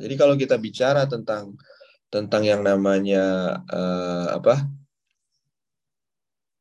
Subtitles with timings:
[0.00, 1.56] Jadi kalau kita bicara tentang
[2.06, 4.66] tentang yang namanya uh, apa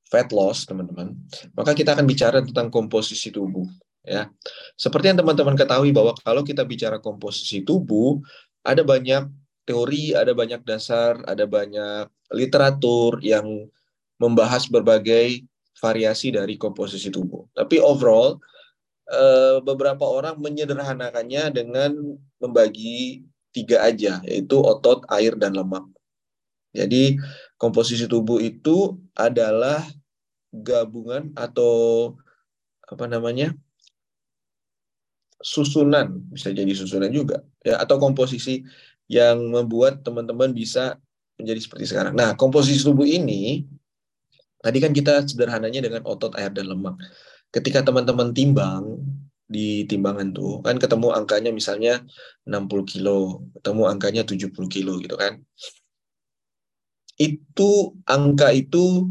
[0.10, 1.18] fat loss, teman-teman,
[1.58, 3.66] maka kita akan bicara tentang komposisi tubuh.
[4.06, 4.30] Ya,
[4.78, 8.22] seperti yang teman-teman ketahui bahwa kalau kita bicara komposisi tubuh,
[8.62, 9.26] ada banyak
[9.66, 13.66] teori, ada banyak dasar, ada banyak literatur yang
[14.22, 15.42] membahas berbagai
[15.82, 17.50] variasi dari komposisi tubuh.
[17.58, 18.38] Tapi overall,
[19.10, 21.92] eh, beberapa orang menyederhanakannya dengan
[22.46, 25.84] membagi tiga aja, yaitu otot, air, dan lemak.
[26.76, 27.16] Jadi
[27.56, 29.82] komposisi tubuh itu adalah
[30.52, 32.14] gabungan atau
[32.86, 33.56] apa namanya
[35.40, 38.64] susunan bisa jadi susunan juga ya atau komposisi
[39.12, 40.98] yang membuat teman-teman bisa
[41.36, 42.14] menjadi seperti sekarang.
[42.16, 43.68] Nah, komposisi tubuh ini
[44.64, 46.98] tadi kan kita sederhananya dengan otot, air dan lemak.
[47.54, 49.00] Ketika teman-teman timbang
[49.46, 52.02] di timbangan tuh kan ketemu angkanya misalnya
[52.50, 55.42] 60 kilo, ketemu angkanya 70 kilo gitu kan.
[57.16, 59.08] Itu angka itu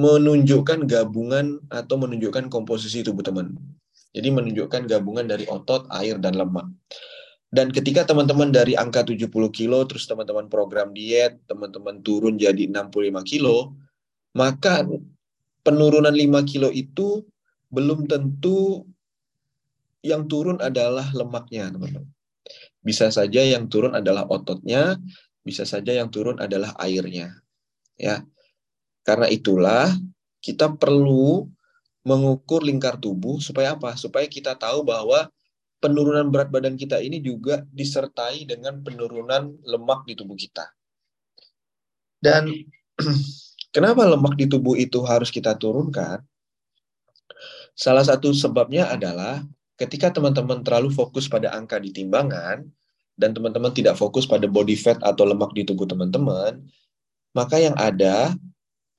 [0.00, 3.52] menunjukkan gabungan atau menunjukkan komposisi tubuh teman.
[4.16, 6.66] Jadi menunjukkan gabungan dari otot, air, dan lemak.
[7.50, 13.26] Dan ketika teman-teman dari angka 70 kilo, terus teman-teman program diet, teman-teman turun jadi 65
[13.26, 13.74] kilo,
[14.38, 14.86] maka
[15.66, 17.26] penurunan 5 kilo itu
[17.70, 18.84] belum tentu
[20.02, 22.10] yang turun adalah lemaknya, teman-teman.
[22.80, 24.96] Bisa saja yang turun adalah ototnya,
[25.44, 27.36] bisa saja yang turun adalah airnya.
[27.94, 28.24] Ya.
[29.04, 29.92] Karena itulah
[30.40, 31.48] kita perlu
[32.00, 33.96] mengukur lingkar tubuh supaya apa?
[33.96, 35.28] Supaya kita tahu bahwa
[35.80, 40.64] penurunan berat badan kita ini juga disertai dengan penurunan lemak di tubuh kita.
[42.20, 42.52] Dan
[43.74, 46.20] kenapa lemak di tubuh itu harus kita turunkan?
[47.80, 49.40] Salah satu sebabnya adalah
[49.80, 52.60] ketika teman-teman terlalu fokus pada angka di timbangan
[53.16, 56.60] dan teman-teman tidak fokus pada body fat atau lemak di tubuh teman-teman,
[57.32, 58.36] maka yang ada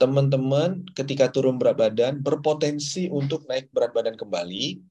[0.01, 4.81] teman-teman ketika turun berat badan berpotensi untuk naik berat badan kembali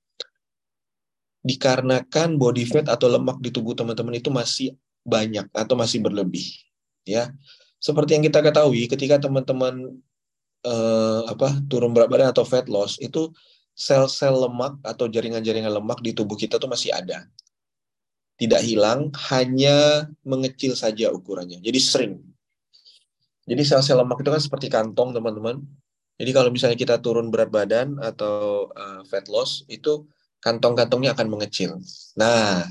[1.43, 6.47] dikarenakan body fat atau lemak di tubuh teman-teman itu masih banyak atau masih berlebih
[7.03, 7.35] ya.
[7.83, 9.99] Seperti yang kita ketahui ketika teman-teman
[10.63, 13.35] eh, apa turun berat badan atau fat loss itu
[13.81, 17.25] sel-sel lemak atau jaringan-jaringan lemak di tubuh kita tuh masih ada.
[18.37, 21.65] Tidak hilang hanya mengecil saja ukurannya.
[21.65, 22.21] Jadi sering.
[23.49, 25.65] Jadi sel-sel lemak itu kan seperti kantong teman-teman.
[26.21, 30.05] Jadi kalau misalnya kita turun berat badan atau uh, fat loss itu
[30.45, 31.81] kantong-kantongnya akan mengecil.
[32.21, 32.69] Nah,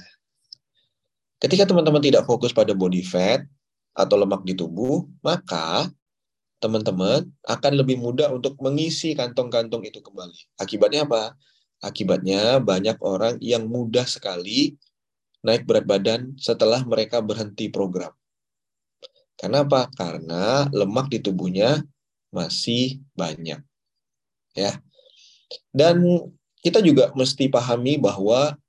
[1.42, 3.42] ketika teman-teman tidak fokus pada body fat
[3.98, 5.90] atau lemak di tubuh, maka
[6.60, 10.60] teman-teman akan lebih mudah untuk mengisi kantong-kantong itu kembali.
[10.60, 11.34] Akibatnya apa?
[11.80, 14.76] Akibatnya banyak orang yang mudah sekali
[15.48, 18.12] naik berat badan setelah mereka berhenti program.
[19.40, 19.88] Kenapa?
[19.96, 21.80] Karena lemak di tubuhnya
[22.36, 23.64] masih banyak.
[24.52, 24.84] Ya.
[25.72, 26.04] Dan
[26.60, 28.60] kita juga mesti pahami bahwa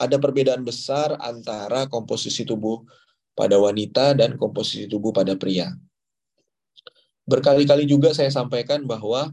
[0.00, 2.80] ada perbedaan besar antara komposisi tubuh
[3.36, 5.68] pada wanita dan komposisi tubuh pada pria.
[7.28, 9.28] Berkali-kali juga saya sampaikan bahwa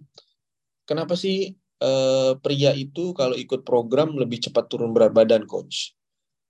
[0.84, 5.96] kenapa sih eh, pria itu kalau ikut program lebih cepat turun berat badan, coach?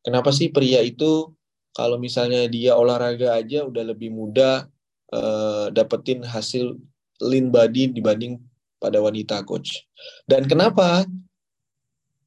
[0.01, 1.29] Kenapa sih pria itu
[1.77, 4.65] kalau misalnya dia olahraga aja udah lebih mudah
[5.13, 6.73] eh, dapetin hasil
[7.21, 8.41] lean body dibanding
[8.81, 9.85] pada wanita, coach?
[10.25, 11.05] Dan kenapa?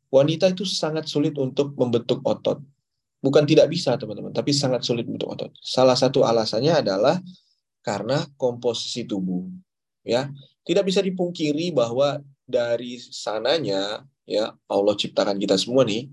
[0.08, 2.60] wanita itu sangat sulit untuk membentuk otot.
[3.18, 5.50] Bukan tidak bisa, teman-teman, tapi sangat sulit membentuk otot.
[5.58, 7.18] Salah satu alasannya adalah
[7.82, 9.46] karena komposisi tubuh.
[10.06, 10.32] Ya,
[10.64, 16.08] tidak bisa dipungkiri bahwa dari sananya ya Allah ciptakan kita semua nih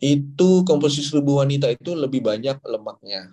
[0.00, 3.30] itu komposisi tubuh wanita itu lebih banyak lemaknya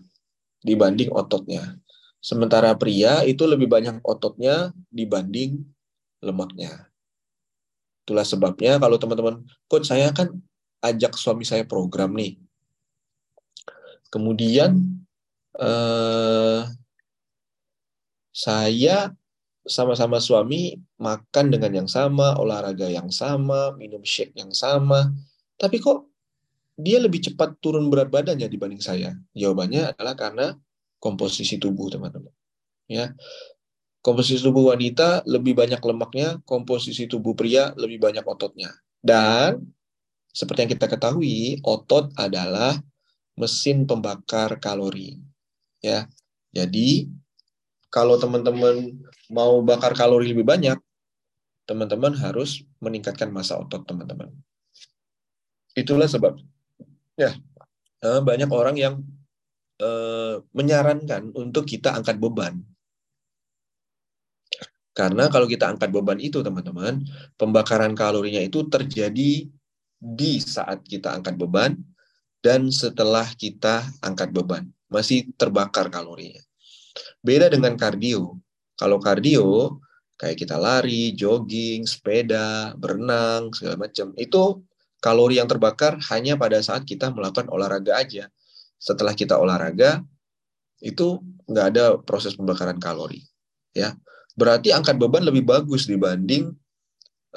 [0.62, 1.80] dibanding ototnya.
[2.20, 5.64] Sementara pria itu lebih banyak ototnya dibanding
[6.20, 6.92] lemaknya.
[8.04, 10.36] Itulah sebabnya kalau teman-teman, coach saya kan
[10.84, 12.36] ajak suami saya program nih.
[14.12, 15.04] Kemudian
[15.58, 16.62] eh,
[18.34, 18.98] saya
[19.68, 25.12] sama-sama suami makan dengan yang sama, olahraga yang sama, minum shake yang sama.
[25.60, 26.08] Tapi kok
[26.78, 29.18] dia lebih cepat turun berat badannya dibanding saya?
[29.34, 30.48] Jawabannya adalah karena
[31.02, 32.32] komposisi tubuh, teman-teman.
[32.88, 33.12] Ya
[34.08, 38.72] komposisi tubuh wanita lebih banyak lemaknya, komposisi tubuh pria lebih banyak ototnya.
[39.04, 39.68] Dan
[40.32, 42.80] seperti yang kita ketahui, otot adalah
[43.36, 45.20] mesin pembakar kalori.
[45.84, 46.10] Ya.
[46.56, 47.12] Jadi
[47.94, 48.98] kalau teman-teman
[49.32, 50.78] mau bakar kalori lebih banyak,
[51.68, 54.32] teman-teman harus meningkatkan masa otot teman-teman.
[55.78, 56.40] Itulah sebab
[57.18, 57.34] Ya,
[58.06, 59.02] eh, banyak orang yang
[59.82, 62.62] uh, menyarankan untuk kita angkat beban.
[64.94, 67.02] Karena kalau kita angkat beban itu, teman-teman,
[67.42, 69.50] pembakaran kalorinya itu terjadi
[69.98, 71.74] di saat kita angkat beban
[72.46, 74.70] dan setelah kita angkat beban.
[74.88, 76.40] Masih terbakar kalorinya.
[77.20, 78.40] Beda dengan kardio.
[78.78, 79.82] Kalau kardio,
[80.18, 84.62] kayak kita lari, jogging, sepeda, berenang, segala macam, itu
[85.02, 88.30] kalori yang terbakar hanya pada saat kita melakukan olahraga aja.
[88.78, 90.02] Setelah kita olahraga,
[90.82, 93.26] itu nggak ada proses pembakaran kalori.
[93.74, 93.94] Ya,
[94.34, 96.54] berarti angkat beban lebih bagus dibanding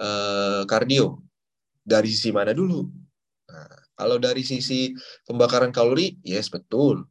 [0.01, 1.21] uh, kardio.
[1.81, 2.85] Dari sisi mana dulu?
[3.49, 4.93] Nah, kalau dari sisi
[5.25, 7.09] pembakaran kalori, yes betul.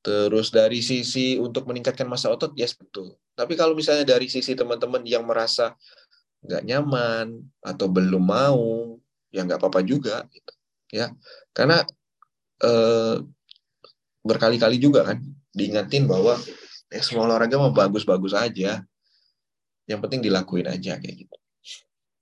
[0.00, 3.20] Terus dari sisi untuk meningkatkan massa otot, yes betul.
[3.36, 5.76] Tapi kalau misalnya dari sisi teman-teman yang merasa
[6.40, 8.96] nggak nyaman atau belum mau,
[9.28, 10.52] ya nggak apa-apa juga, gitu.
[10.88, 11.12] ya.
[11.52, 11.84] Karena
[12.64, 13.16] eh,
[14.24, 15.20] berkali-kali juga kan
[15.52, 16.36] diingatin bahwa
[16.88, 18.80] ya semua olahraga mau bagus-bagus aja,
[19.84, 21.36] yang penting dilakuin aja kayak gitu.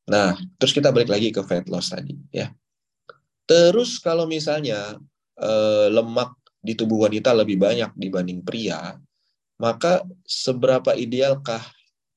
[0.09, 2.51] Nah, terus kita balik lagi ke fat loss tadi, ya.
[3.47, 4.99] Terus kalau misalnya
[5.39, 8.99] eh, lemak di tubuh wanita lebih banyak dibanding pria,
[9.59, 11.63] maka seberapa idealkah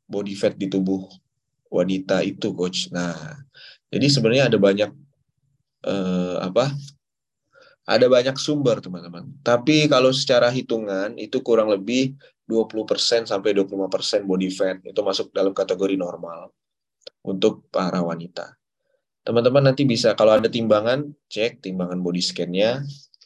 [0.09, 1.07] body fat di tubuh
[1.71, 2.91] wanita itu, coach?
[2.91, 3.15] Nah,
[3.88, 4.91] jadi sebenarnya ada banyak
[5.88, 6.73] eh, apa?
[7.88, 9.41] Ada banyak sumber, teman-teman.
[9.41, 12.13] Tapi kalau secara hitungan itu kurang lebih
[12.45, 16.51] 20% sampai 25% body fat itu masuk dalam kategori normal
[17.25, 18.53] untuk para wanita.
[19.21, 22.81] Teman-teman nanti bisa kalau ada timbangan, cek timbangan body scan-nya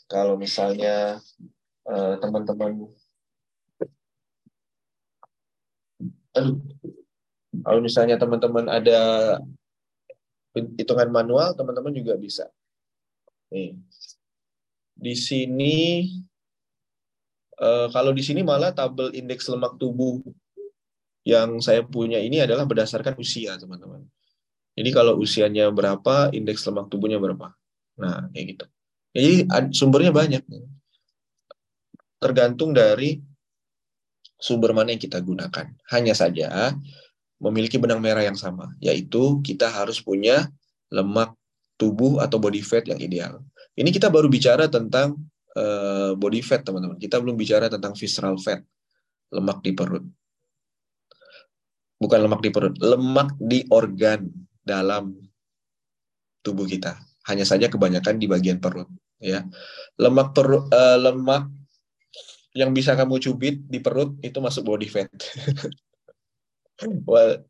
[0.06, 1.18] kalau misalnya
[1.90, 2.90] uh, teman-teman
[6.36, 6.60] aduh.
[7.56, 9.00] Kalau misalnya teman-teman ada
[10.75, 12.52] hitungan manual teman-teman juga bisa.
[13.48, 13.80] Nih.
[14.96, 16.08] Di sini
[17.60, 20.19] uh, kalau di sini malah tabel indeks lemak tubuh
[21.25, 24.04] yang saya punya ini adalah berdasarkan usia teman-teman.
[24.75, 27.56] Jadi kalau usianya berapa indeks lemak tubuhnya berapa.
[27.96, 28.66] Nah kayak gitu
[29.15, 30.44] jadi sumbernya banyak.
[32.19, 33.23] Tergantung dari
[34.35, 35.71] sumber mana yang kita gunakan.
[35.88, 36.75] Hanya saja
[37.39, 40.51] memiliki benang merah yang sama, yaitu kita harus punya
[40.91, 41.31] lemak
[41.79, 43.39] tubuh atau body fat yang ideal.
[43.79, 45.15] Ini kita baru bicara tentang
[45.56, 47.00] uh, body fat, teman-teman.
[47.00, 48.59] Kita belum bicara tentang visceral fat,
[49.31, 50.03] lemak di perut.
[51.95, 54.27] Bukan lemak di perut, lemak di organ
[54.59, 55.15] dalam
[56.44, 57.00] tubuh kita.
[57.31, 58.88] Hanya saja kebanyakan di bagian perut
[59.25, 59.42] ya.
[59.98, 61.50] Lemak perut uh, lemak
[62.56, 65.10] yang bisa kamu cubit di perut itu masuk body fat.
[67.07, 67.48] Well,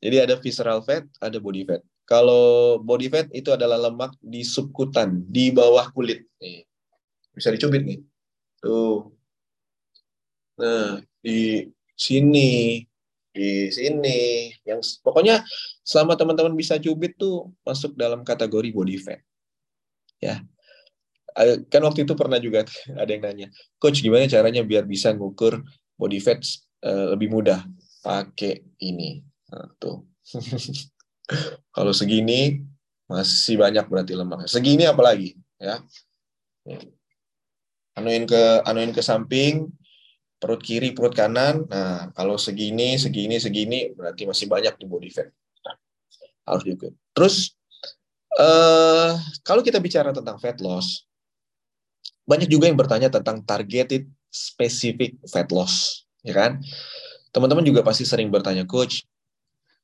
[0.00, 1.84] jadi ada visceral fat ada body fat.
[2.08, 6.24] Kalau body fat itu adalah lemak di subkutan di bawah kulit.
[6.40, 6.64] Nih
[7.36, 8.00] bisa dicubit nih.
[8.64, 9.12] Tuh.
[10.64, 12.80] Nah di sini
[13.36, 14.48] di sini.
[14.64, 15.44] Yang pokoknya
[15.84, 19.20] selama teman-teman bisa cubit tuh masuk dalam kategori body fat.
[20.24, 20.40] Ya
[21.66, 22.62] kan waktu itu pernah juga
[23.02, 23.48] ada yang nanya,
[23.82, 25.60] coach gimana caranya biar bisa ngukur
[25.98, 26.40] body fat
[26.86, 27.62] uh, lebih mudah
[28.04, 29.22] pakai ini.
[29.50, 30.06] Nah, tuh.
[31.76, 32.60] Kalau segini
[33.08, 34.48] masih banyak berarti lemaknya.
[34.48, 35.80] Segini apalagi ya.
[37.94, 39.70] Anuin ke anuin ke samping,
[40.40, 41.64] perut kiri, perut kanan.
[41.70, 45.30] Nah, kalau segini, segini, segini berarti masih banyak di body fat.
[46.44, 46.92] Harus diukur.
[47.16, 47.54] Terus
[48.36, 49.16] uh,
[49.46, 51.06] kalau kita bicara tentang fat loss,
[52.24, 56.60] banyak juga yang bertanya tentang targeted specific fat loss, ya kan?
[57.30, 59.04] Teman-teman juga pasti sering bertanya, coach,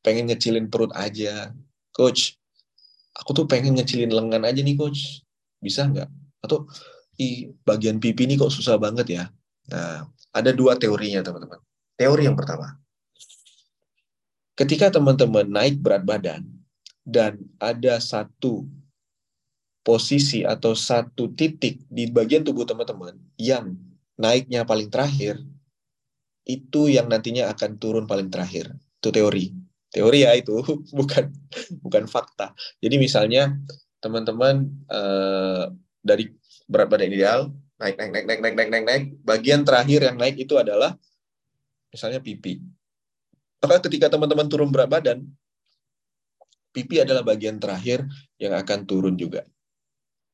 [0.01, 1.53] pengen ngecilin perut aja,
[1.93, 2.41] coach,
[3.15, 5.23] aku tuh pengen ngecilin lengan aja nih, coach,
[5.61, 6.09] bisa nggak?
[6.41, 6.67] Atau
[7.21, 9.25] i bagian pipi ini kok susah banget ya?
[9.69, 11.61] Nah, ada dua teorinya, teman-teman.
[12.01, 12.81] Teori yang pertama,
[14.57, 16.49] ketika teman-teman naik berat badan
[17.05, 18.65] dan ada satu
[19.81, 23.73] posisi atau satu titik di bagian tubuh teman-teman yang
[24.21, 25.41] naiknya paling terakhir
[26.45, 28.73] itu yang nantinya akan turun paling terakhir.
[29.01, 29.53] Itu teori.
[29.91, 30.61] Teori ya itu
[30.99, 31.33] bukan
[31.81, 32.53] bukan fakta.
[32.79, 33.57] Jadi misalnya
[34.01, 36.33] teman-teman uh, dari
[36.71, 37.41] berat badan ideal
[37.81, 40.97] naik naik naik naik naik naik naik naik bagian terakhir yang naik itu adalah
[41.89, 42.61] misalnya pipi.
[43.61, 45.25] Maka ketika teman-teman turun berat badan
[46.73, 48.05] pipi adalah bagian terakhir
[48.41, 49.45] yang akan turun juga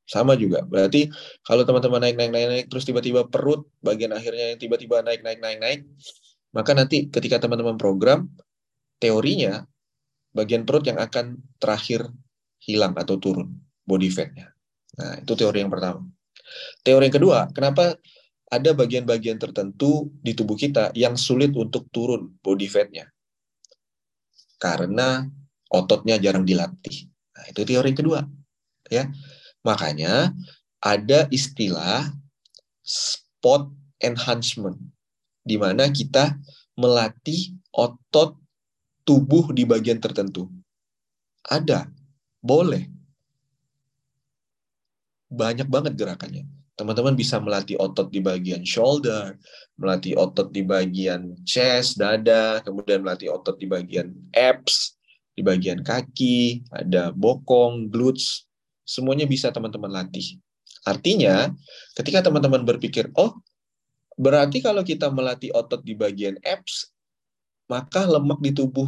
[0.06, 0.62] sama juga.
[0.62, 1.10] Berarti
[1.42, 5.42] kalau teman-teman naik naik naik naik terus tiba-tiba perut bagian akhirnya yang tiba-tiba naik naik
[5.42, 5.80] naik naik,
[6.54, 8.30] maka nanti ketika teman-teman program
[9.02, 9.66] teorinya
[10.32, 12.06] bagian perut yang akan terakhir
[12.62, 13.52] hilang atau turun
[13.84, 14.54] body fatnya.
[14.96, 16.06] Nah, itu teori yang pertama.
[16.80, 17.98] Teori yang kedua, kenapa
[18.46, 23.10] ada bagian-bagian tertentu di tubuh kita yang sulit untuk turun body fat-nya?
[24.56, 25.26] Karena
[25.68, 27.10] ototnya jarang dilatih.
[27.10, 28.20] Nah, itu teori yang kedua.
[28.88, 29.10] Ya.
[29.66, 30.30] Makanya
[30.78, 32.06] ada istilah
[32.86, 33.66] spot
[33.98, 34.78] enhancement
[35.42, 36.38] di mana kita
[36.78, 38.38] melatih otot
[39.02, 40.46] tubuh di bagian tertentu.
[41.42, 41.90] Ada,
[42.38, 42.86] boleh.
[45.26, 46.46] Banyak banget gerakannya.
[46.76, 49.34] Teman-teman bisa melatih otot di bagian shoulder,
[49.80, 54.98] melatih otot di bagian chest, dada, kemudian melatih otot di bagian abs,
[55.32, 58.45] di bagian kaki, ada bokong, glutes,
[58.86, 60.38] semuanya bisa teman-teman latih.
[60.86, 61.50] Artinya,
[61.98, 63.34] ketika teman-teman berpikir, oh,
[64.14, 66.94] berarti kalau kita melatih otot di bagian abs,
[67.66, 68.86] maka lemak di tubuh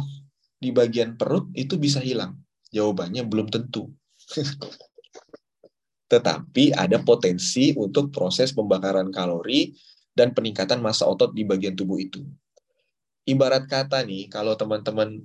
[0.57, 2.39] di bagian perut itu bisa hilang.
[2.71, 3.91] Jawabannya belum tentu.
[6.09, 9.77] tetapi ada potensi untuk proses pembakaran kalori
[10.17, 12.25] dan peningkatan massa otot di bagian tubuh itu.
[13.29, 15.21] Ibarat kata nih, kalau teman-teman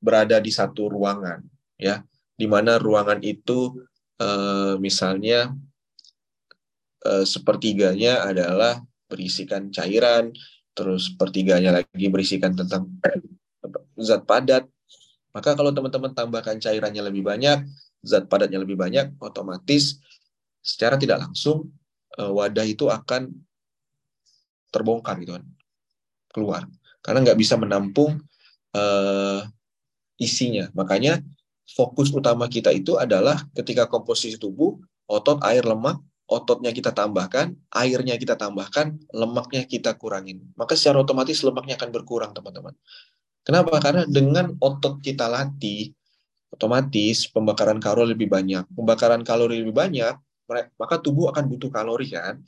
[0.00, 1.44] berada di satu ruangan,
[1.76, 2.00] ya,
[2.32, 3.76] di mana ruangan itu
[4.22, 5.50] eh, misalnya
[7.02, 8.78] eh, sepertiganya adalah
[9.10, 10.30] berisikan cairan,
[10.72, 12.88] terus pertiganya lagi berisikan tentang
[13.98, 14.64] zat padat,
[15.36, 17.66] maka kalau teman-teman tambahkan cairannya lebih banyak,
[18.00, 20.00] zat padatnya lebih banyak, otomatis
[20.62, 21.72] secara tidak langsung
[22.16, 23.32] uh, wadah itu akan
[24.72, 25.44] terbongkar gitu kan
[26.32, 26.62] keluar.
[27.04, 28.20] Karena nggak bisa menampung
[28.72, 29.40] uh,
[30.16, 30.70] isinya.
[30.72, 31.20] Makanya
[31.72, 35.98] fokus utama kita itu adalah ketika komposisi tubuh otot air lemak
[36.28, 42.30] ototnya kita tambahkan airnya kita tambahkan lemaknya kita kurangin maka secara otomatis lemaknya akan berkurang
[42.32, 42.72] teman-teman
[43.44, 45.92] kenapa karena dengan otot kita latih
[46.52, 50.14] otomatis pembakaran kalori lebih banyak pembakaran kalori lebih banyak
[50.76, 52.42] maka tubuh akan butuh kalori kan.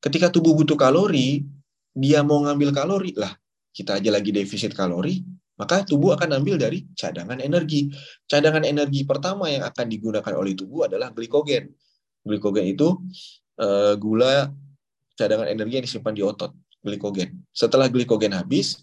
[0.00, 1.44] Ketika tubuh butuh kalori,
[1.92, 3.34] dia mau ngambil kalori lah.
[3.70, 5.22] Kita aja lagi defisit kalori,
[5.60, 7.92] maka tubuh akan ambil dari cadangan energi.
[8.24, 11.68] Cadangan energi pertama yang akan digunakan oleh tubuh adalah glikogen.
[12.24, 12.96] Glikogen itu
[13.60, 14.48] uh, gula
[15.20, 17.44] cadangan energi yang disimpan di otot, glikogen.
[17.52, 18.80] Setelah glikogen habis,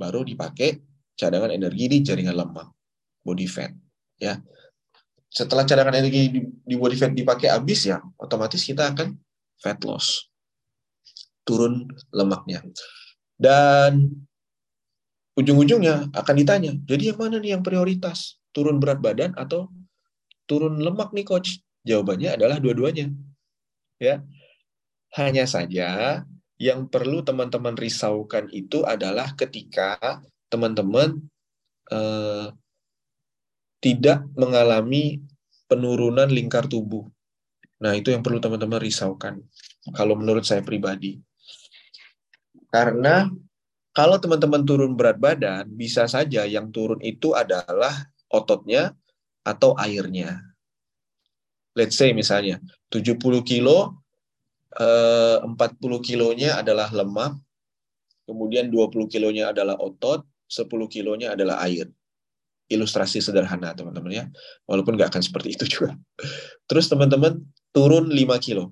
[0.00, 0.80] baru dipakai
[1.12, 2.72] cadangan energi di jaringan lemak,
[3.20, 3.76] body fat.
[4.16, 4.40] Ya,
[5.28, 9.12] setelah cadangan energi di, di body fat dipakai habis ya otomatis kita akan
[9.60, 10.32] fat loss
[11.44, 11.84] turun
[12.16, 12.64] lemaknya
[13.36, 14.08] dan
[15.38, 19.70] ujung-ujungnya akan ditanya jadi yang mana nih yang prioritas turun berat badan atau
[20.50, 23.14] turun lemak nih coach jawabannya adalah dua-duanya
[24.02, 24.26] ya
[25.14, 26.20] hanya saja
[26.58, 30.18] yang perlu teman-teman risaukan itu adalah ketika
[30.50, 31.22] teman-teman
[31.94, 32.50] eh,
[33.78, 35.22] tidak mengalami
[35.70, 37.06] penurunan lingkar tubuh.
[37.78, 39.38] Nah, itu yang perlu teman-teman risaukan.
[39.94, 41.22] Kalau menurut saya pribadi.
[42.74, 43.30] Karena
[43.98, 47.90] kalau teman-teman turun berat badan, bisa saja yang turun itu adalah
[48.30, 48.94] ototnya
[49.42, 50.38] atau airnya.
[51.74, 52.62] Let's say misalnya
[52.94, 53.98] 70 kilo,
[54.70, 57.42] 40 eh, kilonya adalah lemak,
[58.22, 61.90] kemudian 20 kilonya adalah otot, 10 kilonya adalah air
[62.68, 64.24] ilustrasi sederhana teman-teman ya.
[64.68, 65.98] Walaupun nggak akan seperti itu juga.
[66.70, 67.42] Terus teman-teman
[67.74, 68.70] turun 5 kilo.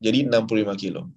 [0.00, 1.12] Jadi 65 kilo.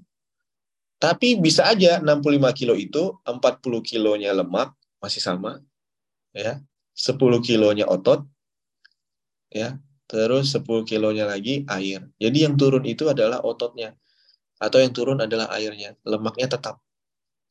[1.00, 5.64] Tapi bisa aja 65 kilo itu 40 kilonya lemak masih sama
[6.36, 6.60] ya.
[6.92, 8.28] 10 kilonya otot
[9.48, 9.80] ya.
[10.12, 12.04] Terus 10 kilonya lagi air.
[12.20, 13.96] Jadi yang turun itu adalah ototnya
[14.60, 15.96] atau yang turun adalah airnya.
[16.04, 16.84] Lemaknya tetap.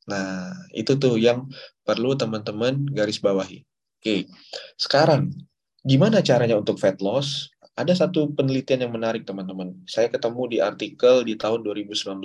[0.05, 1.49] Nah, itu tuh yang
[1.81, 3.65] perlu teman-teman garis bawahi.
[3.99, 4.29] Oke,
[4.77, 5.33] sekarang
[5.81, 7.49] gimana caranya untuk fat loss?
[7.73, 9.71] Ada satu penelitian yang menarik teman-teman.
[9.87, 12.19] Saya ketemu di artikel di tahun 2019.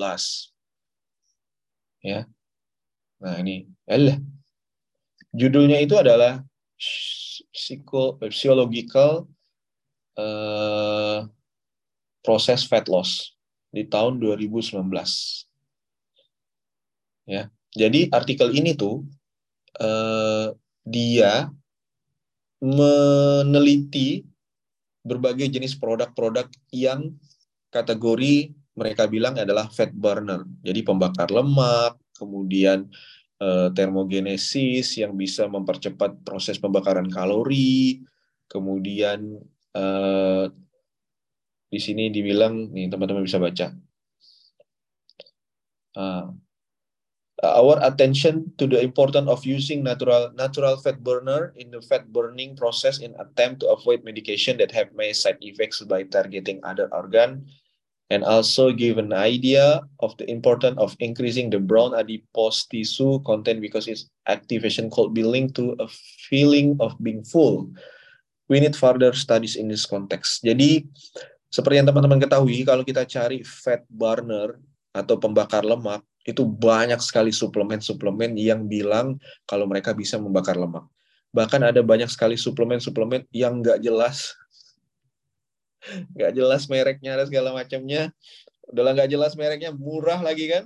[2.04, 2.28] Ya.
[3.25, 4.20] Nah ini, elah.
[5.32, 6.44] Judulnya itu adalah
[8.28, 9.25] Psychological
[10.20, 11.25] uh,
[12.20, 13.34] Process Fat Loss
[13.73, 14.84] di tahun 2019.
[17.25, 19.02] Ya, jadi artikel ini tuh
[19.80, 20.52] uh,
[20.84, 21.49] dia
[22.61, 24.28] meneliti
[25.04, 27.16] berbagai jenis produk-produk yang
[27.73, 30.43] kategori mereka bilang adalah fat burner.
[30.66, 32.90] Jadi pembakar lemak, kemudian
[33.38, 38.02] eh, termogenesis yang bisa mempercepat proses pembakaran kalori,
[38.50, 39.38] kemudian
[39.75, 40.47] eh,
[41.71, 43.75] di sini dibilang nih teman-teman bisa baca.
[45.95, 46.35] Uh,
[47.43, 52.54] our attention to the importance of using natural natural fat burner in the fat burning
[52.54, 57.47] process in attempt to avoid medication that have may side effects by targeting other organ
[58.12, 63.64] and also give an idea of the importance of increasing the brown adipose tissue content
[63.64, 65.88] because its activation could be linked to a
[66.28, 67.73] feeling of being full.
[68.49, 70.44] We need further studies in this context.
[70.44, 70.84] Jadi
[71.49, 74.61] seperti yang teman-teman ketahui, kalau kita cari fat burner
[74.92, 80.84] atau pembakar lemak, itu banyak sekali suplemen-suplemen yang bilang kalau mereka bisa membakar lemak.
[81.34, 84.32] Bahkan ada banyak sekali suplemen-suplemen yang nggak jelas,
[86.14, 88.10] nggak jelas mereknya dan segala macamnya.
[88.70, 90.64] Udah nggak jelas mereknya, murah lagi kan?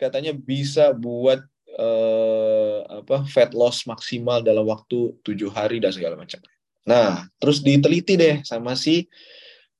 [0.00, 1.44] Katanya bisa buat
[1.78, 6.40] eh, apa fat loss maksimal dalam waktu tujuh hari dan segala macam.
[6.82, 9.06] Nah, terus diteliti deh sama si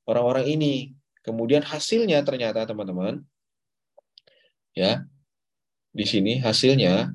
[0.07, 0.75] orang-orang ini.
[1.23, 3.23] Kemudian hasilnya ternyata teman-teman
[4.73, 5.04] ya
[5.92, 7.12] di sini hasilnya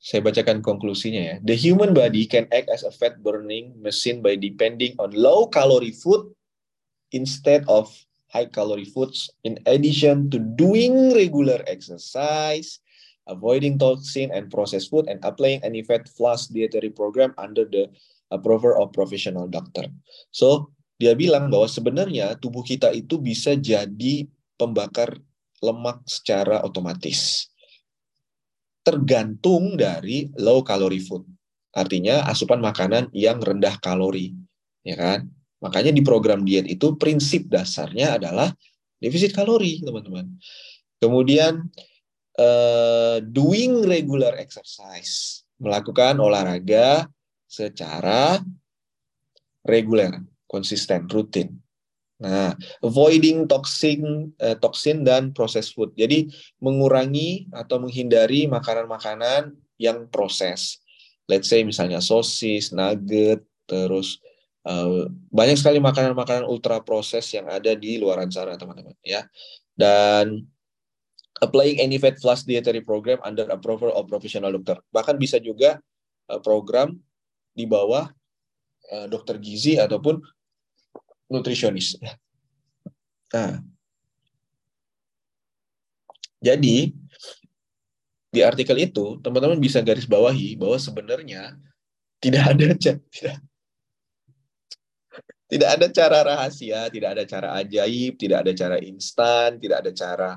[0.00, 1.36] saya bacakan konklusinya ya.
[1.44, 5.92] The human body can act as a fat burning machine by depending on low calorie
[5.92, 6.32] food
[7.12, 7.92] instead of
[8.32, 12.80] high calorie foods in addition to doing regular exercise,
[13.28, 17.92] avoiding toxin and processed food and applying any fat flush dietary program under the
[18.32, 19.84] approval of professional doctor.
[20.32, 24.24] So, dia bilang bahwa sebenarnya tubuh kita itu bisa jadi
[24.56, 25.20] pembakar
[25.60, 27.50] lemak secara otomatis.
[28.80, 31.28] Tergantung dari low calorie food.
[31.70, 34.34] Artinya asupan makanan yang rendah kalori,
[34.82, 35.30] ya kan?
[35.60, 38.50] Makanya di program diet itu prinsip dasarnya adalah
[38.98, 40.26] defisit kalori, teman-teman.
[40.98, 41.68] Kemudian
[42.40, 47.06] uh, doing regular exercise, melakukan olahraga
[47.44, 48.40] secara
[49.62, 51.60] reguler, konsisten, rutin.
[52.20, 52.52] Nah,
[52.84, 55.96] avoiding toxin, eh, toxin dan processed food.
[55.96, 56.28] Jadi
[56.60, 60.84] mengurangi atau menghindari makanan-makanan yang proses.
[61.24, 64.20] Let's say misalnya sosis, nugget, terus
[64.68, 68.98] uh, banyak sekali makanan-makanan ultra proses yang ada di luar sana, teman-teman.
[69.00, 69.24] Ya,
[69.78, 70.44] dan
[71.40, 74.82] applying any fat flush dietary program under approval of professional doctor.
[74.92, 75.80] Bahkan bisa juga
[76.28, 77.00] uh, program
[77.56, 78.10] di bawah
[78.92, 80.20] uh, dokter gizi ataupun
[81.30, 81.94] nutrisionis.
[83.30, 83.62] Nah,
[86.42, 86.90] jadi
[88.30, 91.54] di artikel itu teman-teman bisa garis bawahi bahwa sebenarnya
[92.18, 93.38] tidak ada tidak
[95.50, 100.30] tidak ada cara rahasia, tidak ada cara ajaib, tidak ada cara instan, tidak ada cara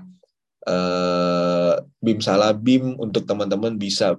[0.65, 4.17] uh, bim salah bim untuk teman-teman bisa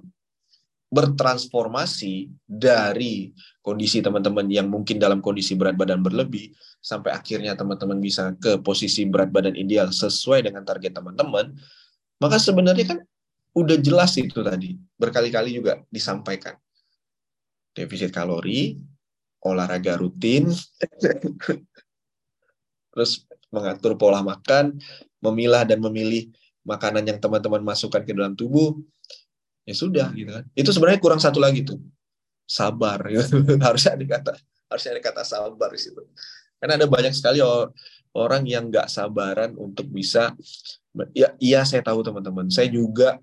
[0.89, 8.37] bertransformasi dari kondisi teman-teman yang mungkin dalam kondisi berat badan berlebih sampai akhirnya teman-teman bisa
[8.37, 11.57] ke posisi berat badan ideal sesuai dengan target teman-teman,
[12.21, 12.99] maka sebenarnya kan
[13.57, 16.53] udah jelas itu tadi, berkali-kali juga disampaikan.
[17.75, 18.77] Defisit kalori,
[19.41, 20.53] olahraga rutin,
[22.93, 24.77] terus mengatur pola makan,
[25.19, 26.29] memilah dan memilih
[26.61, 28.77] makanan yang teman-teman masukkan ke dalam tubuh,
[29.65, 30.45] ya sudah gitu kan.
[30.53, 31.81] Itu sebenarnya kurang satu lagi tuh.
[32.45, 33.41] Sabar gitu.
[33.57, 34.33] harusnya ada kata
[34.69, 36.01] harusnya ada kata sabar di situ.
[36.61, 37.41] Karena ada banyak sekali
[38.15, 40.31] orang yang nggak sabaran untuk bisa
[41.11, 42.47] ya iya saya tahu teman-teman.
[42.53, 43.17] Saya juga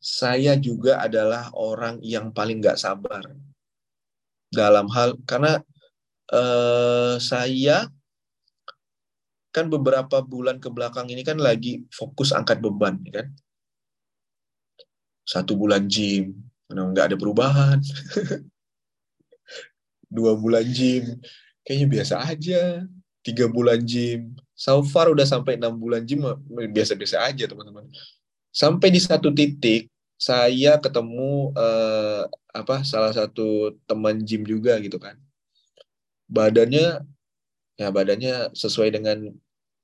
[0.00, 3.24] saya juga adalah orang yang paling nggak sabar.
[4.48, 5.60] Dalam hal karena
[6.32, 7.88] eh, saya
[9.54, 13.26] kan beberapa bulan ke belakang ini kan lagi fokus angkat beban ya kan
[15.24, 16.36] satu bulan gym.
[16.68, 17.80] Nggak ada perubahan.
[20.14, 21.18] Dua bulan gym.
[21.64, 22.84] Kayaknya biasa aja.
[23.24, 24.36] Tiga bulan gym.
[24.54, 26.22] So far udah sampai enam bulan gym
[26.70, 27.88] biasa-biasa aja teman-teman.
[28.54, 32.22] Sampai di satu titik saya ketemu eh,
[32.54, 35.18] apa salah satu teman gym juga gitu kan.
[36.30, 37.02] Badannya
[37.74, 39.34] ya badannya sesuai dengan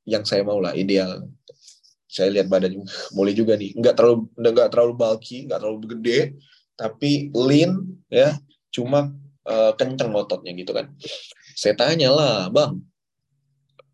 [0.07, 1.27] yang saya mau lah ideal
[2.11, 2.83] saya lihat badan
[3.15, 3.71] mulai juga nih.
[3.79, 6.21] Nggak terlalu nggak terlalu bulky nggak terlalu gede
[6.75, 8.35] tapi lean ya.
[8.75, 9.15] Cuma
[9.47, 10.91] uh, kenceng ototnya gitu kan.
[11.55, 12.83] Saya tanya lah bang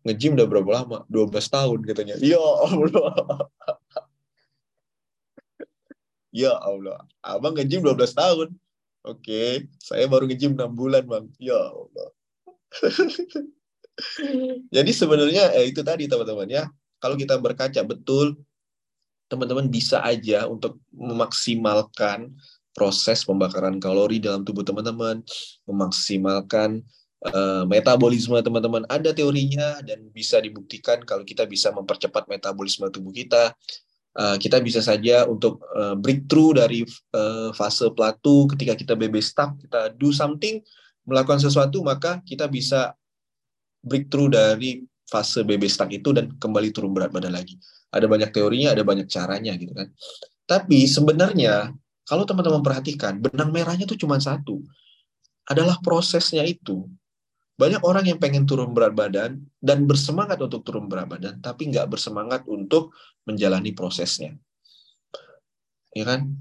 [0.07, 0.97] ngejim udah berapa lama?
[1.11, 2.15] 12 tahun katanya.
[2.25, 3.13] Ya Allah.
[6.37, 7.01] Ya Allah.
[7.25, 8.53] Abang ngejim 12 tahun.
[9.05, 11.25] Oke saya baru ngejim 6 bulan bang.
[11.37, 12.09] Ya Allah.
[14.75, 18.37] Jadi sebenarnya eh, itu tadi teman-teman ya kalau kita berkaca betul
[19.27, 22.31] teman-teman bisa aja untuk memaksimalkan
[22.77, 25.25] proses pembakaran kalori dalam tubuh teman-teman,
[25.65, 26.85] memaksimalkan
[27.25, 28.85] uh, metabolisme teman-teman.
[28.85, 33.57] Ada teorinya dan bisa dibuktikan kalau kita bisa mempercepat metabolisme tubuh kita.
[34.17, 36.81] Uh, kita bisa saja untuk uh, breakthrough dari
[37.13, 40.57] uh, fase plateau ketika kita BB stuck kita do something
[41.05, 42.97] melakukan sesuatu maka kita bisa
[43.85, 47.55] breakthrough dari fase BB stuck itu dan kembali turun berat badan lagi
[47.89, 49.87] ada banyak teorinya ada banyak caranya gitu kan
[50.47, 51.75] tapi sebenarnya
[52.07, 54.63] kalau teman-teman perhatikan, benang merahnya itu cuma satu.
[55.43, 56.87] Adalah prosesnya itu.
[57.59, 61.91] Banyak orang yang pengen turun berat badan dan bersemangat untuk turun berat badan, tapi nggak
[61.91, 62.95] bersemangat untuk
[63.27, 64.39] menjalani prosesnya.
[65.91, 66.31] Ya kan?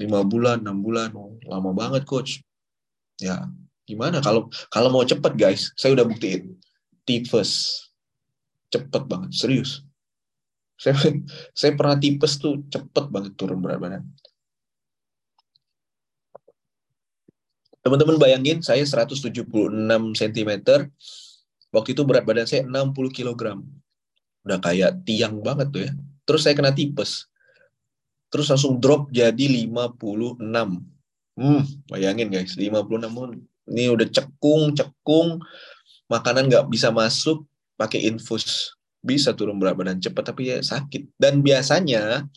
[0.00, 2.40] Lima bulan, enam bulan, oh, lama banget coach.
[3.20, 3.44] Ya,
[3.84, 4.24] gimana?
[4.24, 6.56] Kalau kalau mau cepet guys, saya udah buktiin.
[7.04, 7.89] Tipes.
[8.70, 9.82] Cepet banget, serius.
[10.80, 10.96] Saya,
[11.58, 14.02] saya pernah tipes tuh cepet banget turun berat badan.
[17.80, 19.32] Teman-teman bayangin saya 176
[20.16, 20.50] cm,
[21.72, 23.58] waktu itu berat badan saya 60 kg.
[24.44, 25.92] Udah kayak tiang banget tuh ya.
[26.28, 27.28] Terus saya kena tipes.
[28.30, 30.38] Terus langsung drop jadi 56.
[31.40, 35.38] Hmm, bayangin guys, 56 ini udah cekung, cekung,
[36.10, 37.46] makanan nggak bisa masuk,
[37.80, 42.28] pakai infus bisa turun berat badan cepat tapi ya sakit dan biasanya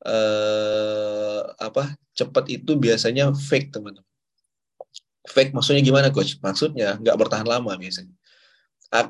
[0.00, 4.06] eh, apa cepat itu biasanya fake teman-teman
[5.26, 6.38] Fake maksudnya gimana coach?
[6.38, 8.14] Maksudnya nggak bertahan lama biasanya.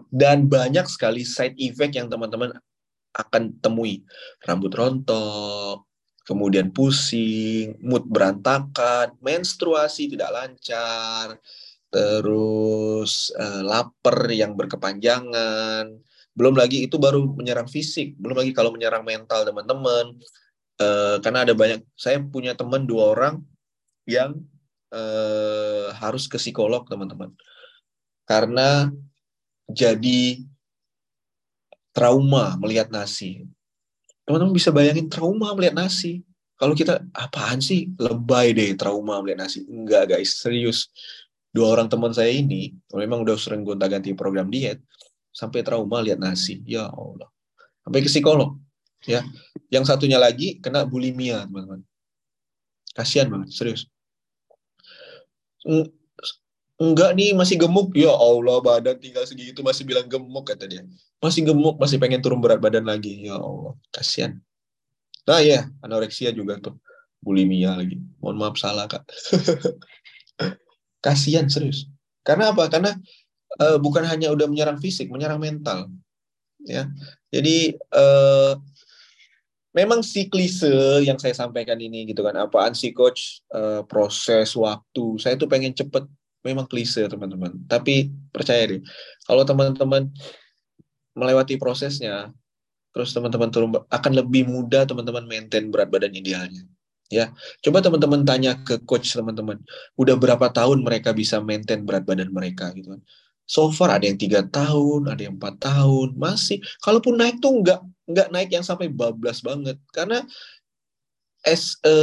[0.09, 2.57] Dan banyak sekali side effect yang teman-teman
[3.13, 4.03] akan temui.
[4.43, 5.85] Rambut rontok,
[6.25, 11.37] kemudian pusing, mood berantakan, menstruasi tidak lancar,
[11.97, 15.89] terus uh, lapar yang berkepanjangan.
[16.37, 20.13] Belum lagi itu baru menyerang fisik, belum lagi kalau menyerang mental teman-teman.
[20.77, 23.41] Uh, karena ada banyak, saya punya teman dua orang
[24.05, 24.37] yang
[24.95, 27.35] eh, harus ke psikolog teman-teman.
[28.23, 28.87] Karena
[29.67, 30.47] jadi
[31.91, 33.51] trauma melihat nasi.
[34.27, 36.23] Teman-teman bisa bayangin trauma melihat nasi.
[36.57, 37.91] Kalau kita apaan sih?
[37.99, 39.67] Lebay deh trauma melihat nasi.
[39.67, 40.39] Enggak guys.
[40.39, 40.93] Serius
[41.57, 44.85] dua orang teman saya ini memang udah sering gonta-ganti program diet
[45.33, 46.61] sampai trauma lihat nasi.
[46.69, 47.33] Ya Allah.
[47.81, 48.61] Sampai ke psikolog
[49.09, 49.25] ya.
[49.73, 51.81] Yang satunya lagi kena bulimia teman-teman.
[52.93, 53.89] Kasihan banget serius.
[56.77, 57.97] Enggak nih masih gemuk.
[57.97, 60.85] Ya Allah badan tinggal segitu masih bilang gemuk kata dia.
[61.25, 63.25] Masih gemuk masih pengen turun berat badan lagi.
[63.25, 64.37] Ya Allah kasihan.
[65.25, 66.77] Nah ya anoreksia juga tuh.
[67.25, 67.97] Bulimia lagi.
[68.21, 69.03] Mohon maaf salah kak
[71.07, 71.87] kasihan serius.
[72.27, 72.67] Karena apa?
[72.67, 72.91] Karena
[73.63, 75.87] uh, bukan hanya udah menyerang fisik menyerang mental
[76.67, 76.91] ya.
[77.31, 78.59] Jadi uh,
[79.71, 83.39] memang si klise yang saya sampaikan ini gitu kan apaan sih coach?
[83.55, 85.05] Uh, proses waktu.
[85.23, 86.03] Saya tuh pengen cepet.
[86.43, 87.59] Memang klise teman-teman.
[87.67, 88.83] Tapi percaya deh
[89.27, 90.11] kalau teman-teman
[91.17, 92.31] melewati prosesnya
[92.93, 96.65] terus teman-teman turun akan lebih mudah teman-teman maintain berat badan idealnya
[97.07, 97.31] ya
[97.63, 99.63] coba teman-teman tanya ke coach teman-teman
[99.95, 102.75] udah berapa tahun mereka bisa maintain berat badan mereka?
[102.75, 103.03] Gitu kan.
[103.47, 106.59] So far ada yang tiga tahun ada yang empat tahun masih.
[106.83, 109.79] Kalaupun naik tuh nggak nggak naik yang sampai bablas banget.
[109.95, 110.27] Karena
[111.47, 111.95] as a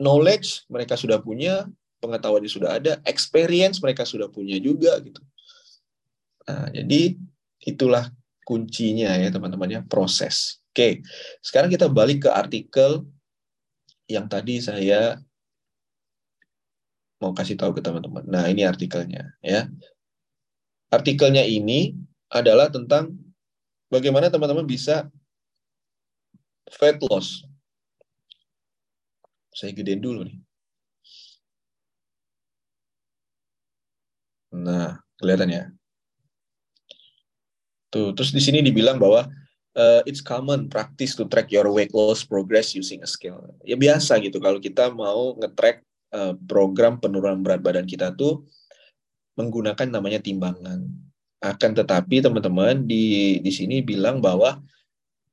[0.00, 1.68] knowledge mereka sudah punya
[2.00, 5.20] pengetahuannya sudah ada experience mereka sudah punya juga gitu.
[6.48, 7.20] Nah, jadi
[7.60, 8.08] itulah
[8.48, 10.64] kuncinya ya teman-teman ya proses.
[10.72, 11.04] Oke
[11.44, 13.04] sekarang kita balik ke artikel
[14.10, 15.16] yang tadi saya
[17.22, 19.70] mau kasih tahu ke teman-teman nah ini artikelnya ya
[20.90, 21.94] artikelnya ini
[22.30, 23.14] adalah tentang
[23.90, 25.10] bagaimana teman-teman bisa
[26.70, 27.42] fat loss.
[29.50, 30.38] Saya gedein dulu nih.
[34.54, 35.64] Nah, kelihatan ya.
[37.90, 39.26] Tuh, terus di sini dibilang bahwa
[39.76, 43.54] uh, it's common practice to track your weight loss progress using a scale.
[43.62, 45.82] Ya biasa gitu kalau kita mau nge-track
[46.14, 48.46] uh, program penurunan berat badan kita tuh
[49.38, 50.86] menggunakan namanya timbangan.
[51.40, 54.60] Akan tetapi teman-teman di di sini bilang bahwa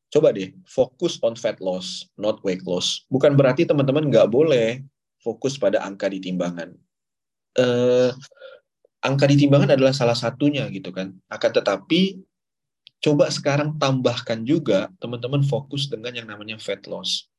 [0.07, 3.03] coba deh fokus on fat loss, not weight loss.
[3.11, 4.79] Bukan berarti teman-teman nggak boleh
[5.19, 6.71] fokus pada angka di timbangan.
[7.59, 8.11] Eh,
[9.03, 11.11] angka di timbangan adalah salah satunya gitu kan.
[11.27, 12.23] Akan tetapi
[13.03, 17.29] coba sekarang tambahkan juga teman-teman fokus dengan yang namanya fat loss.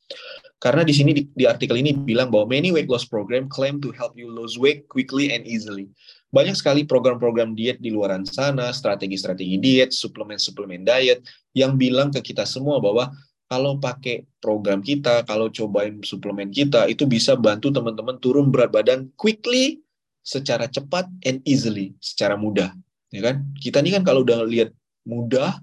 [0.56, 3.92] Karena di sini di, di artikel ini bilang bahwa many weight loss program claim to
[3.92, 5.92] help you lose weight quickly and easily
[6.28, 11.24] banyak sekali program-program diet di luar sana, strategi-strategi diet, suplemen-suplemen diet
[11.56, 13.08] yang bilang ke kita semua bahwa
[13.48, 19.08] kalau pakai program kita, kalau cobain suplemen kita, itu bisa bantu teman-teman turun berat badan
[19.16, 19.80] quickly
[20.20, 22.76] secara cepat and easily, secara mudah,
[23.08, 23.48] ya kan?
[23.56, 24.76] Kita ini kan kalau udah lihat
[25.08, 25.56] mudah,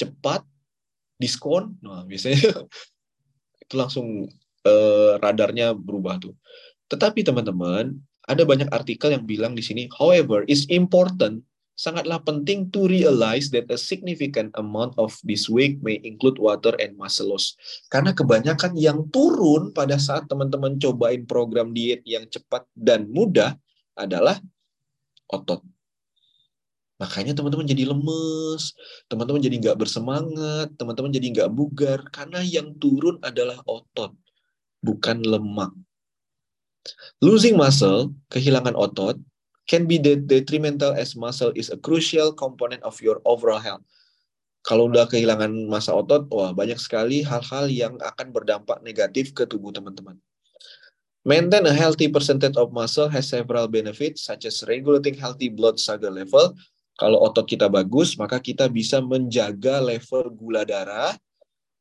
[0.00, 0.40] cepat,
[1.20, 2.64] diskon, nah biasanya
[3.62, 4.24] itu langsung
[4.64, 6.32] uh, radarnya berubah tuh.
[6.88, 7.92] Tetapi teman-teman,
[8.26, 11.44] ada banyak artikel yang bilang di sini, however, it's important
[11.76, 16.96] sangatlah penting to realize that a significant amount of this weight may include water and
[16.96, 17.52] muscle loss.
[17.92, 23.54] Karena kebanyakan yang turun pada saat teman-teman cobain program diet yang cepat dan mudah
[23.92, 24.40] adalah
[25.28, 25.60] otot.
[26.96, 28.72] Makanya teman-teman jadi lemes,
[29.12, 34.16] teman-teman jadi nggak bersemangat, teman-teman jadi nggak bugar, karena yang turun adalah otot,
[34.80, 35.76] bukan lemak.
[37.20, 39.20] Losing muscle, kehilangan otot,
[39.68, 43.84] can be detrimental as muscle is a crucial component of your overall health.
[44.64, 49.70] Kalau udah kehilangan masa otot, wah banyak sekali hal-hal yang akan berdampak negatif ke tubuh
[49.70, 50.18] teman-teman.
[51.26, 56.10] Maintain a healthy percentage of muscle has several benefits such as regulating healthy blood sugar
[56.10, 56.54] level.
[56.96, 61.12] Kalau otot kita bagus, maka kita bisa menjaga level gula darah,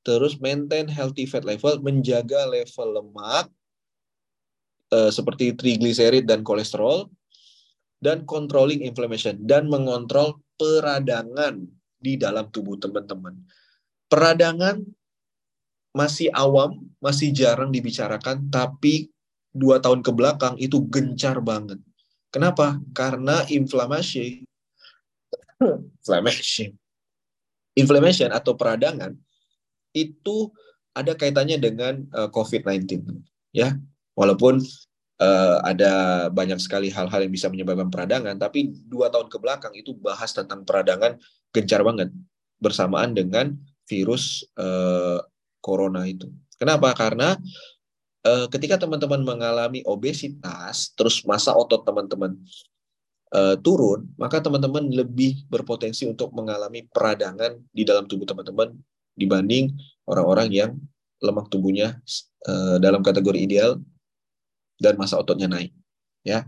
[0.04, 3.48] terus maintain healthy fat level, menjaga level lemak,
[4.92, 7.08] uh, seperti triglycerid dan kolesterol,
[8.04, 11.64] dan controlling inflammation dan mengontrol peradangan
[11.96, 13.40] di dalam tubuh teman-teman.
[14.12, 14.84] Peradangan
[15.96, 19.08] masih awam, masih jarang dibicarakan, tapi
[19.56, 21.80] dua tahun ke belakang itu gencar banget.
[22.30, 22.84] Kenapa?
[22.92, 24.44] Karena inflamasi,
[25.62, 26.76] inflammation,
[27.76, 29.16] inflammation atau peradangan
[29.96, 30.52] itu
[30.96, 33.04] ada kaitannya dengan uh, eh, COVID-19,
[33.52, 33.76] ya.
[34.16, 34.64] Walaupun
[35.20, 39.92] uh, ada banyak sekali hal-hal yang bisa menyebabkan peradangan, tapi dua tahun ke belakang itu
[40.00, 41.20] bahas tentang peradangan
[41.52, 42.16] gencar banget
[42.64, 43.52] bersamaan dengan
[43.88, 45.20] virus uh,
[45.60, 46.32] corona itu.
[46.56, 46.96] Kenapa?
[46.96, 47.36] Karena
[48.24, 52.40] uh, ketika teman-teman mengalami obesitas, terus masa otot teman-teman
[53.36, 58.72] uh, turun, maka teman-teman lebih berpotensi untuk mengalami peradangan di dalam tubuh teman-teman
[59.20, 59.76] dibanding
[60.08, 60.72] orang-orang yang
[61.20, 62.00] lemak tubuhnya
[62.48, 63.80] uh, dalam kategori ideal
[64.80, 65.72] dan masa ototnya naik.
[66.24, 66.48] Ya.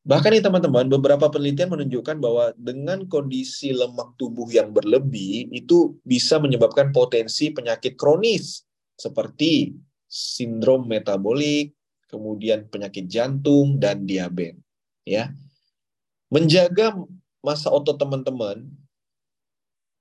[0.00, 6.40] Bahkan nih teman-teman, beberapa penelitian menunjukkan bahwa dengan kondisi lemak tubuh yang berlebih itu bisa
[6.40, 8.64] menyebabkan potensi penyakit kronis
[8.96, 9.76] seperti
[10.08, 11.76] sindrom metabolik,
[12.08, 14.58] kemudian penyakit jantung dan diabetes,
[15.04, 15.30] ya.
[16.30, 16.94] Menjaga
[17.42, 18.70] masa otot teman-teman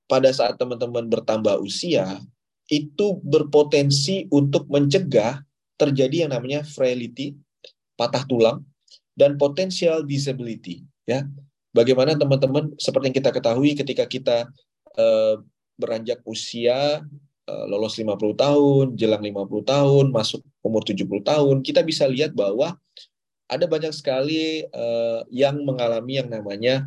[0.05, 2.21] pada saat teman-teman bertambah usia
[2.69, 5.41] itu berpotensi untuk mencegah
[5.77, 7.33] terjadi yang namanya frailty,
[7.97, 8.61] patah tulang,
[9.17, 10.85] dan potential disability.
[11.09, 11.25] Ya,
[11.73, 14.37] bagaimana teman-teman seperti yang kita ketahui ketika kita
[15.01, 15.41] uh,
[15.81, 17.01] beranjak usia
[17.49, 22.77] uh, lolos 50 tahun, jelang 50 tahun, masuk umur 70 tahun, kita bisa lihat bahwa
[23.49, 26.85] ada banyak sekali uh, yang mengalami yang namanya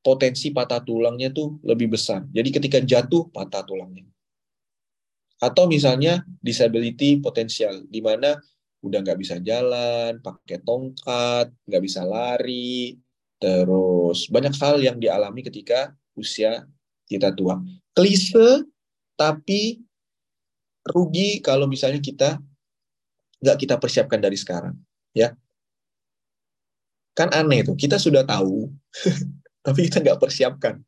[0.00, 2.24] potensi patah tulangnya tuh lebih besar.
[2.32, 4.08] Jadi ketika jatuh patah tulangnya
[5.40, 8.36] atau misalnya disability potensial di mana
[8.80, 12.96] udah nggak bisa jalan, pakai tongkat, nggak bisa lari,
[13.36, 16.64] terus banyak hal yang dialami ketika usia
[17.04, 17.60] kita tua.
[17.92, 18.64] Klise,
[19.16, 19.80] tapi
[20.84, 22.40] rugi kalau misalnya kita
[23.40, 24.76] nggak kita persiapkan dari sekarang,
[25.12, 25.32] ya.
[27.14, 28.70] Kan aneh tuh, kita sudah tahu,
[29.66, 30.78] tapi kita nggak persiapkan,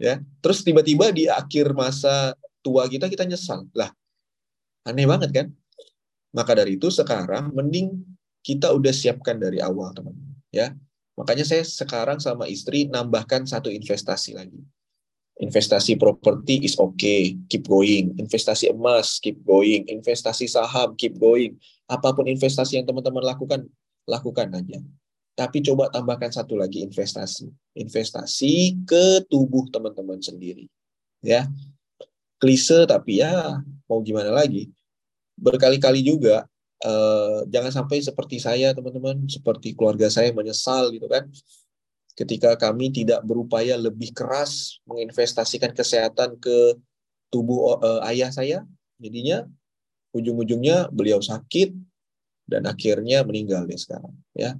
[0.00, 0.18] ya.
[0.40, 2.34] Terus tiba-tiba di akhir masa
[2.64, 3.68] tua kita kita nyesal.
[3.76, 3.92] Lah,
[4.88, 5.46] aneh banget kan?
[6.32, 8.00] Maka dari itu sekarang mending
[8.42, 10.34] kita udah siapkan dari awal, teman-teman.
[10.52, 10.76] Ya,
[11.16, 14.60] makanya saya sekarang sama istri nambahkan satu investasi lagi.
[15.40, 18.12] Investasi properti is okay, keep going.
[18.20, 19.88] Investasi emas, keep going.
[19.88, 21.56] Investasi saham, keep going.
[21.88, 23.64] Apa pun investasi yang teman-teman lakukan,
[24.04, 24.78] lakukan aja.
[25.32, 27.48] Tapi coba tambahkan satu lagi investasi.
[27.78, 30.68] Investasi ke tubuh teman-teman sendiri.
[31.24, 31.48] Ya,
[32.42, 34.66] klise tapi ya mau gimana lagi
[35.38, 36.42] berkali-kali juga
[36.82, 41.30] uh, jangan sampai seperti saya teman-teman seperti keluarga saya menyesal gitu kan
[42.18, 46.74] ketika kami tidak berupaya lebih keras menginvestasikan kesehatan ke
[47.30, 48.66] tubuh uh, ayah saya
[48.98, 49.46] jadinya
[50.10, 51.72] ujung-ujungnya beliau sakit
[52.50, 54.58] dan akhirnya meninggal deh sekarang ya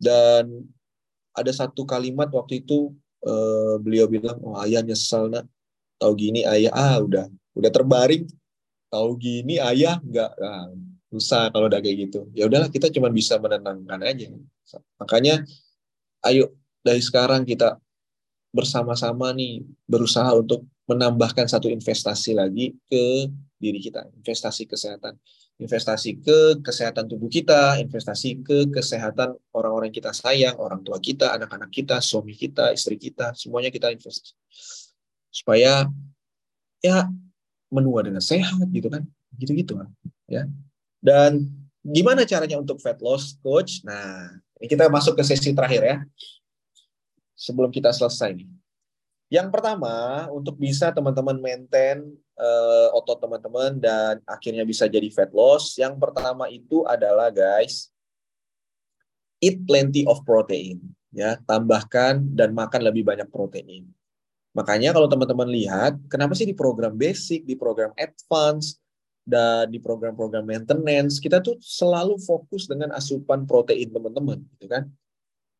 [0.00, 0.64] dan
[1.36, 2.90] ada satu kalimat waktu itu
[3.22, 5.46] uh, beliau bilang oh ayah nyesal nak.
[6.00, 6.72] Tahu gini ayah.
[6.72, 7.28] Ah udah.
[7.52, 8.24] Udah terbaring.
[8.88, 10.30] Tahu gini ayah nggak?
[10.40, 10.72] Nah,
[11.12, 12.26] susah kalau udah kayak gitu.
[12.32, 14.32] Ya udahlah kita cuma bisa menenangkan aja.
[14.98, 15.44] Makanya
[16.26, 17.76] ayo dari sekarang kita
[18.50, 23.30] bersama-sama nih berusaha untuk menambahkan satu investasi lagi ke
[23.62, 25.14] diri kita investasi kesehatan
[25.60, 31.68] investasi ke kesehatan tubuh kita, investasi ke kesehatan orang-orang kita sayang, orang tua kita, anak-anak
[31.68, 34.32] kita, suami kita, istri kita, semuanya kita investasi.
[35.28, 35.84] Supaya
[36.80, 37.06] ya
[37.68, 39.04] menua dengan sehat gitu kan.
[39.36, 39.88] Gitu-gitu lah,
[40.26, 40.48] ya.
[40.98, 41.48] Dan
[41.80, 43.84] gimana caranya untuk fat loss coach?
[43.84, 45.96] Nah, ini kita masuk ke sesi terakhir ya.
[47.36, 48.48] Sebelum kita selesai nih.
[49.30, 52.02] Yang pertama, untuk bisa teman-teman maintain
[52.34, 55.78] uh, otot teman-teman dan akhirnya bisa jadi fat loss.
[55.78, 57.94] Yang pertama itu adalah guys,
[59.38, 60.82] eat plenty of protein,
[61.14, 63.86] ya, tambahkan dan makan lebih banyak protein.
[64.50, 68.82] Makanya kalau teman-teman lihat, kenapa sih di program basic, di program advance,
[69.22, 74.90] dan di program-program maintenance, kita tuh selalu fokus dengan asupan protein teman-teman, gitu kan?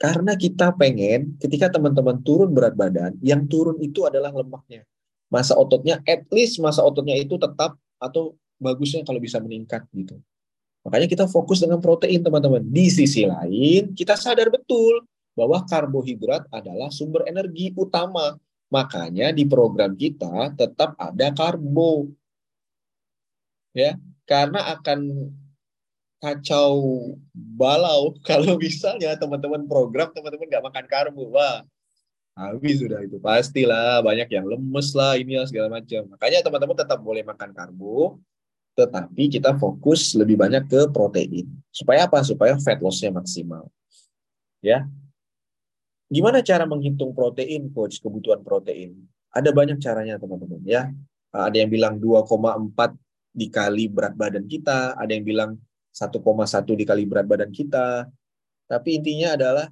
[0.00, 4.88] Karena kita pengen ketika teman-teman turun berat badan, yang turun itu adalah lemaknya
[5.30, 10.18] masa ototnya at least masa ototnya itu tetap atau bagusnya kalau bisa meningkat gitu.
[10.84, 12.66] Makanya kita fokus dengan protein teman-teman.
[12.66, 15.06] Di sisi lain kita sadar betul
[15.38, 18.36] bahwa karbohidrat adalah sumber energi utama.
[18.70, 22.10] Makanya di program kita tetap ada karbo.
[23.70, 23.94] Ya,
[24.26, 25.30] karena akan
[26.20, 26.72] kacau
[27.32, 31.32] balau kalau misalnya teman-teman program teman-teman nggak makan karbo.
[31.32, 31.64] Wah,
[32.36, 36.06] habis sudah itu pastilah banyak yang lemes lah ini ya segala macam.
[36.14, 38.20] Makanya teman-teman tetap boleh makan karbo
[38.78, 41.50] tetapi kita fokus lebih banyak ke protein.
[41.68, 42.22] Supaya apa?
[42.22, 43.68] Supaya fat lossnya maksimal.
[44.64, 44.86] Ya.
[46.10, 48.00] Gimana cara menghitung protein coach?
[48.00, 48.96] Kebutuhan protein.
[49.30, 50.90] Ada banyak caranya teman-teman ya.
[51.30, 52.98] Ada yang bilang 2,4
[53.30, 55.54] dikali berat badan kita ada yang bilang
[55.90, 56.22] 1,1
[56.78, 58.06] dikali berat badan kita
[58.70, 59.66] tapi intinya adalah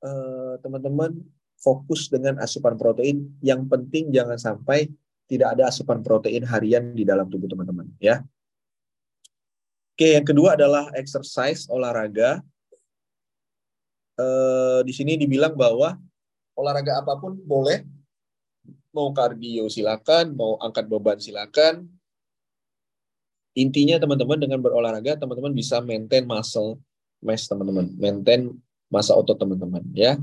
[0.00, 1.12] Eh, teman-teman
[1.60, 3.36] fokus dengan asupan protein.
[3.44, 4.88] Yang penting jangan sampai
[5.28, 8.24] tidak ada asupan protein harian di dalam tubuh teman-teman ya.
[9.92, 12.40] Oke, yang kedua adalah exercise olahraga.
[14.16, 14.26] E,
[14.88, 16.00] di sini dibilang bahwa
[16.56, 17.84] olahraga apa pun boleh,
[18.96, 21.84] mau kardio silakan, mau angkat beban silakan.
[23.58, 26.78] Intinya teman-teman dengan berolahraga teman-teman bisa maintain muscle
[27.20, 28.54] mass teman-teman, maintain
[28.88, 30.16] masa otot teman-teman ya.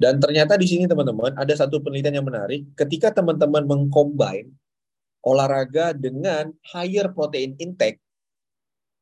[0.00, 4.48] Dan ternyata di sini teman-teman ada satu penelitian yang menarik ketika teman-teman mengcombine
[5.20, 8.00] olahraga dengan higher protein intake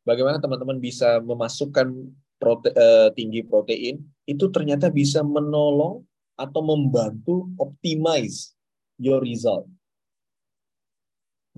[0.03, 1.93] bagaimana teman-teman bisa memasukkan
[2.41, 6.01] prote uh, tinggi protein itu ternyata bisa menolong
[6.39, 8.55] atau membantu optimize
[8.97, 9.67] your result.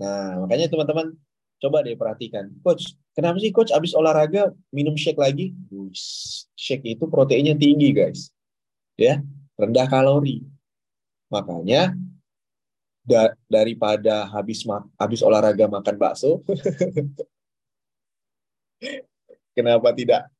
[0.01, 1.13] Nah, makanya teman-teman
[1.61, 2.49] coba deh perhatikan.
[2.65, 5.51] Coach, Kenapa sih coach abis olahraga minum shake lagi?
[6.55, 8.31] Shake itu proteinnya tinggi guys,
[8.95, 9.19] ya
[9.59, 10.47] rendah kalori.
[11.27, 11.91] Makanya
[13.03, 14.63] da daripada habis
[14.95, 16.39] habis olahraga makan bakso,
[19.59, 20.31] kenapa tidak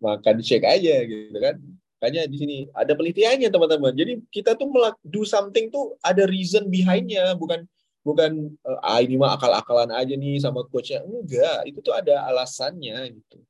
[0.00, 1.60] makan shake aja gitu kan?
[2.00, 3.92] Makanya di sini ada penelitiannya teman-teman.
[3.92, 4.72] Jadi kita tuh
[5.04, 7.68] do something tuh ada reason behindnya, bukan
[8.06, 11.02] bukan uh, ah ini mah akal-akalan aja nih sama coachnya.
[11.02, 13.42] Enggak itu tuh ada alasannya gitu.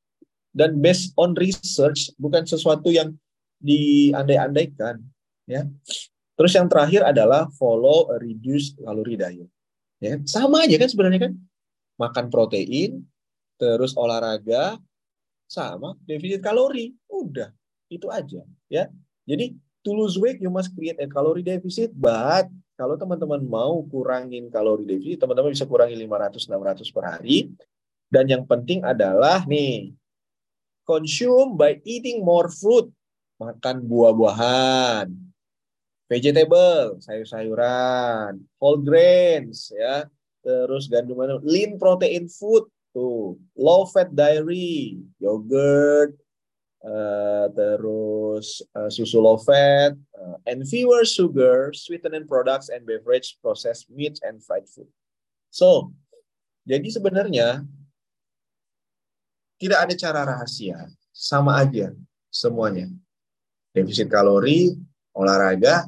[0.49, 3.13] Dan based on research bukan sesuatu yang
[3.61, 4.97] diandai-andaikan
[5.45, 5.69] ya.
[6.33, 9.49] Terus yang terakhir adalah follow a reduced calorie diet
[10.01, 10.17] ya.
[10.25, 11.33] Sama aja kan sebenarnya kan?
[12.01, 13.05] Makan protein
[13.61, 14.81] terus olahraga
[15.45, 16.97] sama defisit kalori.
[17.05, 17.53] Udah
[17.93, 18.89] itu aja ya.
[19.29, 19.53] Jadi
[19.85, 24.85] to lose weight you must create a calorie deficit but kalau teman-teman mau kurangin kalori
[24.85, 27.49] defisit, teman-teman bisa kurangi 500-600 per hari.
[28.07, 29.91] Dan yang penting adalah nih,
[30.85, 32.87] consume by eating more fruit.
[33.37, 35.13] Makan buah-buahan,
[36.09, 40.09] vegetable, sayur-sayuran, whole grains, ya,
[40.41, 42.65] terus gandum lean protein food,
[42.97, 46.17] tuh, low fat dairy, yogurt,
[46.83, 53.89] uh, terus uh, susu low fat, uh, and fewer sugar, sweetened products and beverage, processed
[53.89, 54.89] meats and fried food.
[55.49, 55.93] So,
[56.67, 57.63] jadi sebenarnya
[59.57, 61.93] tidak ada cara rahasia, sama aja
[62.29, 62.91] semuanya.
[63.73, 64.77] Defisit kalori,
[65.17, 65.85] olahraga,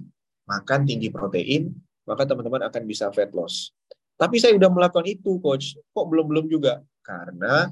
[0.50, 1.74] makan tinggi protein,
[2.10, 3.70] maka teman-teman akan bisa fat loss.
[4.20, 5.80] Tapi saya sudah melakukan itu, coach.
[5.96, 6.84] Kok belum-belum juga?
[7.06, 7.72] Karena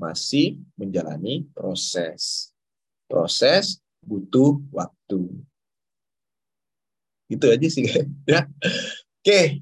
[0.00, 2.48] masih menjalani proses.
[3.04, 5.28] Proses butuh waktu.
[7.28, 7.84] Itu aja sih
[8.24, 8.48] ya.
[9.20, 9.60] Oke.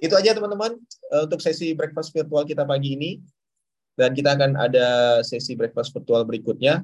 [0.00, 0.80] Itu aja teman-teman
[1.12, 3.20] eh, untuk sesi breakfast virtual kita pagi ini.
[3.94, 6.82] Dan kita akan ada sesi breakfast virtual berikutnya